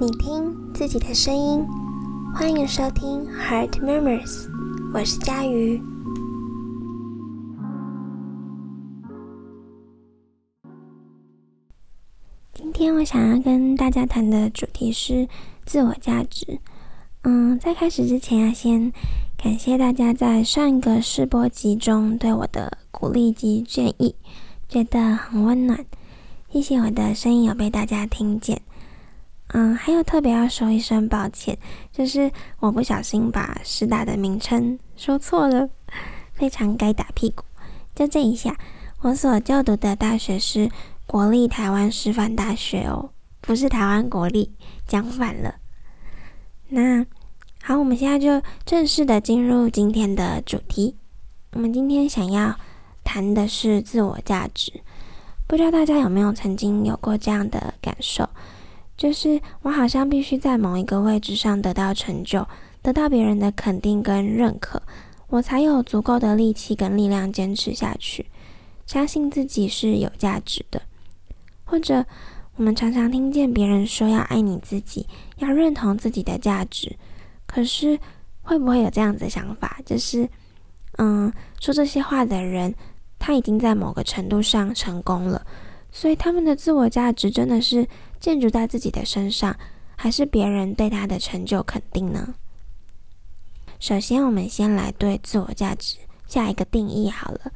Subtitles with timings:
[0.00, 1.64] 你听自己的声音，
[2.34, 4.48] 欢迎收听 Heart Murmurs，
[4.92, 5.80] 我是佳瑜。
[12.54, 15.28] 今天我想要跟大家谈的主题是
[15.64, 16.58] 自我价值。
[17.22, 18.92] 嗯，在开始之前要先
[19.36, 24.16] 感谢大家在上一个试播集中对我的鼓励及建议，
[24.68, 25.84] 觉得很温暖。
[26.48, 28.60] 谢谢我的声音有被大家听见。
[29.52, 31.56] 嗯，还有特别要说一声抱歉，
[31.92, 35.68] 就是我不小心把师大的名称说错了，
[36.32, 37.44] 非常该打屁股。
[37.94, 38.56] 纠正一下，
[39.02, 40.70] 我所就读的大学是
[41.06, 43.10] 国立台湾师范大学哦，
[43.42, 44.50] 不是台湾国立，
[44.86, 45.56] 讲反了。
[46.68, 47.04] 那
[47.62, 50.96] 好，我们现在就正式的进入今天的主题。
[51.52, 52.56] 我们今天想要
[53.04, 54.80] 谈的是自我价值。
[55.46, 58.26] 不知道大家有没有曾经有过这样的感受，
[59.02, 62.46] 就是我好像必须在某一个位置上得到成就，
[62.82, 64.80] 得到别人的肯定跟认可，
[65.26, 68.26] 我才有足够的力气跟力量坚持下去，
[68.86, 70.80] 相信自己是有价值的。
[71.64, 72.06] 或者，
[72.54, 75.08] 我们常常听见别人说要爱你自己。
[75.38, 76.94] 要认同自己的价值，
[77.44, 77.98] 可是
[78.42, 79.80] 会不会有这样子的想法？
[79.84, 80.28] 就是，
[80.98, 82.72] 嗯，说这些话的人，
[83.18, 85.44] 他已经在某个程度上成功了，
[85.92, 87.86] 所以他们的自我价值真的是
[88.18, 89.56] 建筑在自己的身上，
[89.94, 92.34] 还是别人对他的成就肯定呢？
[93.78, 97.52] 首先，我们先来对自我价值下一个定义好了。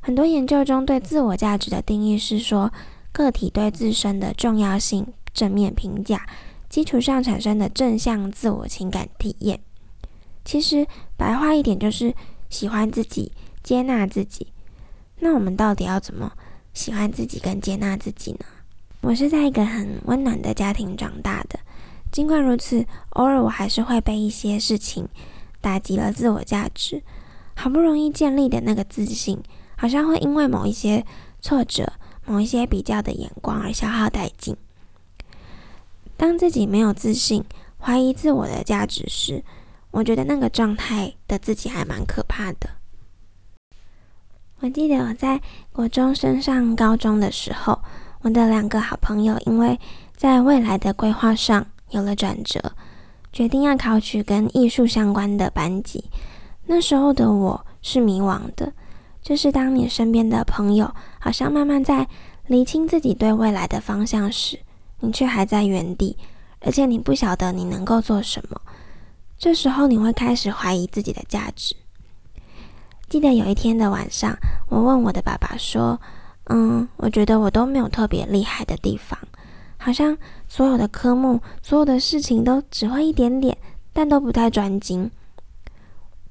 [0.00, 2.72] 很多研究中对自我价值的定义是说，
[3.12, 6.26] 个体对自身的重要性正面评价。
[6.68, 9.60] 基础上产生的正向自我情感体验，
[10.44, 12.12] 其实白话一点就是
[12.50, 13.32] 喜欢自己、
[13.62, 14.48] 接纳自己。
[15.20, 16.32] 那我们到底要怎么
[16.76, 18.44] 喜欢自己跟接纳自己呢？
[19.00, 21.58] 我是在一个很温暖的家庭长大的，
[22.12, 25.08] 尽管如此，偶尔我还是会被一些事情
[25.62, 27.02] 打击了自我价值。
[27.54, 29.42] 好不容易建立的那个自信，
[29.78, 31.06] 好像会因为某一些
[31.40, 31.94] 挫折、
[32.26, 34.54] 某一些比较的眼光而消耗殆尽。
[36.18, 37.42] 当自己没有自信、
[37.78, 39.42] 怀疑自我的价值时，
[39.92, 42.75] 我觉得那个状态的自己还蛮可怕的。
[44.60, 45.40] 我记得我在
[45.72, 47.78] 国中升上高中的时候，
[48.22, 49.78] 我的两个好朋友因为
[50.16, 52.72] 在未来的规划上有了转折，
[53.32, 56.04] 决定要考取跟艺术相关的班级。
[56.66, 58.72] 那时候的我是迷惘的，
[59.22, 62.08] 就是当你身边的朋友好像慢慢在
[62.46, 64.58] 厘清自己对未来的方向时。
[65.00, 66.16] 你却还在原地，
[66.60, 68.58] 而且你不晓得你能够做什么。
[69.36, 71.76] 这时候你会开始怀疑自己的价值。
[73.08, 74.36] 记得有一天的晚上，
[74.68, 76.00] 我问我的爸爸说
[76.50, 79.16] ：“嗯，我觉得我都没有特别厉害的地方，
[79.76, 80.18] 好像
[80.48, 83.56] 所有的科目、所有的事情都只会一点点，
[83.92, 85.08] 但都不太专精。”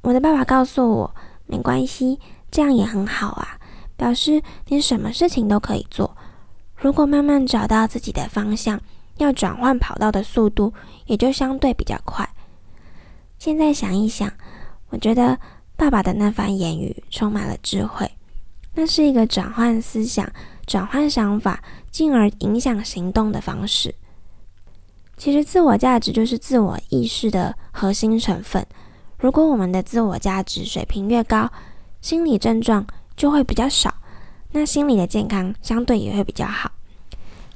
[0.03, 1.15] 我的爸爸告诉我
[1.47, 2.19] ：“没关系，
[2.51, 3.57] 这样也很好啊，
[3.95, 6.15] 表示你什么事情都可以做。”
[6.75, 8.81] 如果慢慢找到自己的方向，
[9.17, 10.73] 要转换跑道的速度
[11.05, 12.29] 也就相对比较快。
[13.39, 14.29] 现在想一想，
[14.89, 15.39] 我觉得
[15.75, 18.09] 爸爸的那番言语充满了智慧。
[18.73, 20.29] 那是一个转换思想、
[20.65, 23.95] 转换想法，进而影响行动的方式。
[25.17, 28.65] 其实，自我价值就是自我意识的核心成分。
[29.17, 31.49] 如果我们的自我价值水平越高，
[32.01, 33.93] 心理症状就会比较少。
[34.51, 36.71] 那心理的健康相对也会比较好，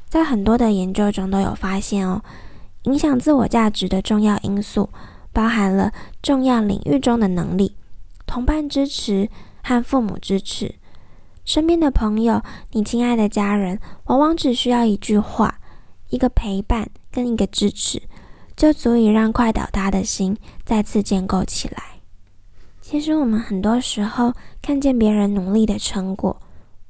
[0.07, 2.22] 在很多的研究中都有发现哦，
[2.84, 4.90] 影响自我价值的重要因素
[5.31, 5.91] 包含了
[6.22, 7.75] 重要领域中的能力、
[8.29, 9.28] 同伴支持
[9.63, 10.75] 和父母支持。
[11.44, 15.59] 身边的朋友、你亲爱的家人，往往只需要一句话、
[16.09, 18.03] 一个陪伴跟一个支持，
[18.56, 21.81] 就足以让快倒塌的心再次建构起来。
[22.79, 24.31] 其实我们很多时候
[24.62, 26.39] 看见别人努力的成果。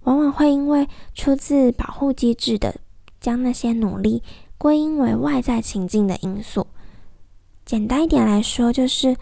[0.01, 2.75] 往往会因为出自保护机制的，
[3.21, 4.23] 将那些努力
[4.57, 6.67] 归因为外在情境的因素。
[7.65, 9.15] 简单一点来说，就是，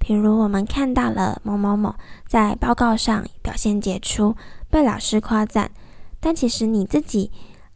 [0.00, 1.94] 比如我们看到了某某某
[2.26, 4.34] 在报告上表现杰出，
[4.70, 5.70] 被老师夸赞，
[6.18, 7.30] 但其实你自己，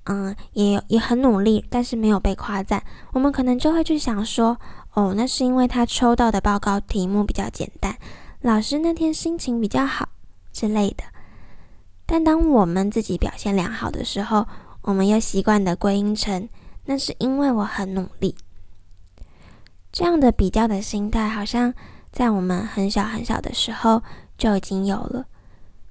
[0.04, 2.82] 嗯，也也很努力，但是没有被夸赞，
[3.12, 4.58] 我们可能就会去想说，
[4.94, 7.96] 哦，那是因为他抽到的报告题目比较简单，
[8.40, 10.08] 老师那天心情比较好
[10.50, 11.04] 之类的。
[12.06, 14.46] 但当我们自己表现良好的时候，
[14.82, 16.48] 我们又习惯的归因成
[16.86, 18.34] 那是因为我很努力。
[19.92, 21.72] 这样的比较的心态，好像
[22.14, 24.00] 在我们很小很小的时候
[24.38, 25.26] 就已经有了。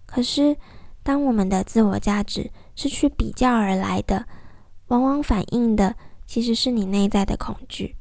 [0.05, 0.55] 可是，
[1.03, 4.25] 当我们的自我价值是去比较而来的，
[4.87, 7.97] 往往反映的其实是你内在的恐惧。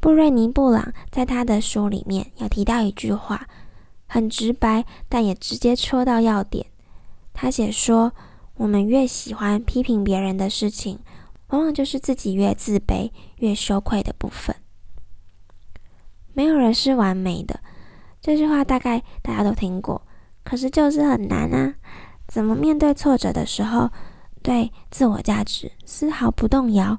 [0.00, 3.46] 布瑞尼·布朗在他的书里面有提到一句话，
[4.08, 6.66] 很直白，但也直接戳到要点。
[7.32, 8.12] 他写说
[8.58, 10.98] ：“我们越喜欢批评别人的事情，
[11.50, 14.56] 往往就是自己越自卑、越羞愧的部分。
[16.34, 17.60] 没有人是完美的。”
[18.20, 20.02] 这句话大概大家都听过，
[20.44, 21.74] 可是就是很难啊！
[22.28, 23.90] 怎么面对挫折的时候，
[24.42, 26.98] 对自我价值丝毫不动摇？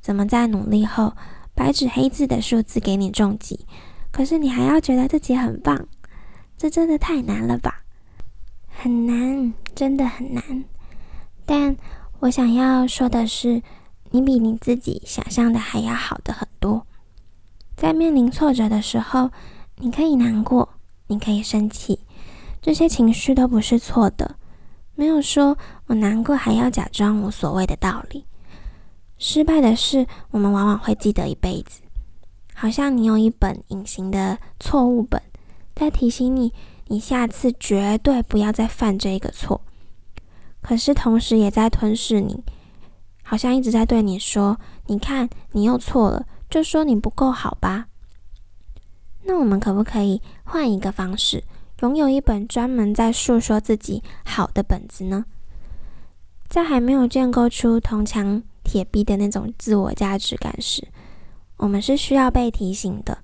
[0.00, 1.14] 怎么在努力后？
[1.54, 3.66] 白纸黑字的数字给你重击，
[4.10, 5.86] 可是你还要觉得自己很棒，
[6.56, 7.82] 这真的太难了吧？
[8.68, 10.64] 很难，真的很难。
[11.44, 11.76] 但
[12.20, 13.62] 我想要说的是，
[14.12, 16.86] 你比你自己想象的还要好的很多。
[17.76, 19.30] 在面临挫折的时候，
[19.76, 20.68] 你可以难过，
[21.08, 22.00] 你可以生气，
[22.60, 24.36] 这些情绪都不是错的，
[24.94, 28.24] 没有说我难过还要假装无所谓的道理。
[29.18, 31.80] 失败的事，我们往往会记得一辈子，
[32.54, 35.20] 好像你有一本隐形的错误本，
[35.74, 36.52] 在提醒你，
[36.86, 39.60] 你下次绝对不要再犯这个错。
[40.60, 42.44] 可是同时也在吞噬你，
[43.22, 47.88] 好像一直在对你说：“你看，你又错了，就说你不够好吧。”
[49.26, 51.42] 那我们可不可以换一个方式，
[51.80, 55.24] 拥有一本专门在诉说自己好的本子呢？
[56.48, 58.44] 在还没有建构出铜墙。
[58.64, 60.86] 铁壁的那种自我价值感时，
[61.56, 63.18] 我们是需要被提醒的。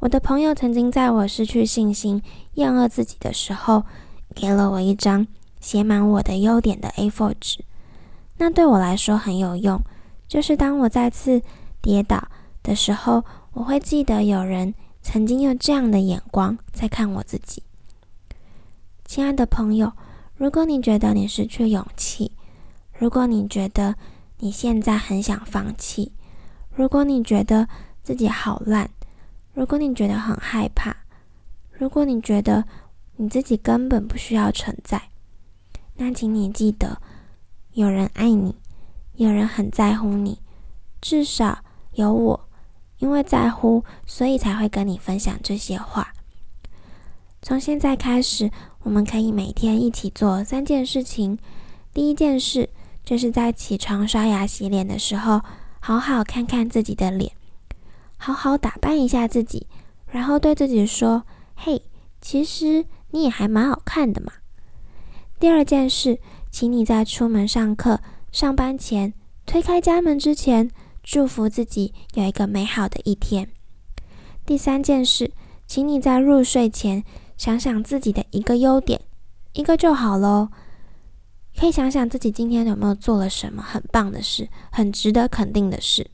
[0.00, 2.22] 我的朋友曾经在我失去信心、
[2.54, 3.84] 厌恶自己的时候，
[4.34, 5.26] 给了我一张
[5.58, 7.64] 写满我的优点的 A4 纸。
[8.36, 9.82] 那对我来说很有用，
[10.28, 11.40] 就是当我再次
[11.80, 12.28] 跌倒
[12.68, 17.62] 的时候，我会记得有人曾经用这样的眼光在看我自己。
[19.06, 19.90] 亲爱的朋友，
[20.36, 22.30] 如果你觉得你失去勇气，
[22.92, 23.94] 如果你觉得，
[24.40, 26.12] 你现在很想放弃。
[26.74, 27.66] 如果你觉得
[28.02, 28.90] 自己好烂，
[29.54, 30.94] 如果你觉得很害怕，
[31.70, 32.66] 如果你觉得
[33.16, 35.00] 你自己根本不需要存在，
[35.94, 37.00] 那请你记得，
[37.72, 38.54] 有人爱你，
[39.14, 40.38] 有人很在乎你，
[41.00, 41.60] 至少
[41.92, 42.47] 有我，
[42.98, 46.12] 因为在乎，所以才会跟你分享这些话。
[47.42, 48.50] 从现在开始，
[48.82, 51.38] 我们可以每天一起做三件事情。
[51.92, 52.70] 第一件事。
[53.04, 55.40] 就是在起床、刷牙、洗脸的时候，
[55.80, 57.32] 好好看看自己的脸，
[58.18, 59.66] 好好打扮一下自己，
[60.10, 61.24] 然后对自己说
[61.56, 61.80] ：“嘿，
[62.20, 64.30] 其实你也还蛮好看的嘛。”
[65.40, 66.18] 第二件事，
[66.50, 69.14] 请你在出门上课、上班前，
[69.46, 70.70] 推开家门之前，
[71.10, 73.48] 祝福自己有一个美好的一天。
[74.44, 75.32] 第三件事，
[75.66, 77.02] 请你在入睡前
[77.38, 79.00] 想想自己的一个优点，
[79.54, 80.50] 一个就好喽。
[81.56, 86.10] 可以想想自己今天有没有做了什么很棒的事，很值得肯定的事。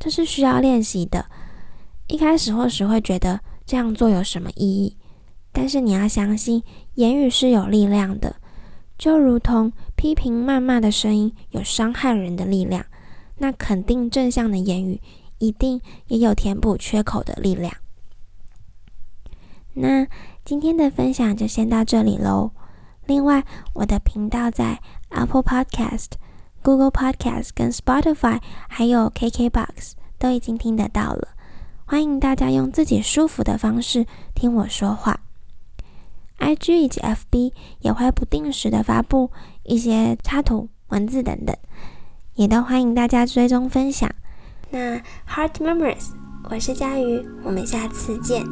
[0.00, 1.26] 这是需要练习的。
[2.08, 4.96] 一开始或许会觉得这样做有什么意义，
[5.52, 6.64] 但是你要相信，
[6.94, 8.34] 言语是有力量的，
[8.98, 12.84] 就如同批评、谩骂的声音有伤害人的力量，
[13.42, 15.00] 那肯定正向的言语
[15.38, 17.74] 一定也有填补缺口的力量。
[19.74, 20.06] 那
[20.44, 22.52] 今天的分享就先到这里喽。
[23.04, 23.44] 另外，
[23.74, 26.10] 我的频道在 Apple Podcast、
[26.62, 31.30] Google Podcast、跟 Spotify，还有 KKBox 都已经听得到了。
[31.84, 35.18] 欢迎大家用自己舒服的方式听我说话。
[36.38, 39.32] IG 以及 FB 也会不定时的发布
[39.64, 41.56] 一些插图、文字等等，
[42.34, 44.10] 也都欢迎大家追踪分享。
[44.70, 44.96] 那
[45.28, 46.12] Heart Memories，
[46.50, 48.42] 我是佳瑜，我们下次见。